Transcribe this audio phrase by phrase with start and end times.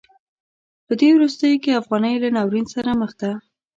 [0.85, 3.31] په دې وروستیو کې افغانۍ له ناورین سره مخ ده.